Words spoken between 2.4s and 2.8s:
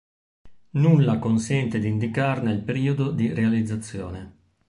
il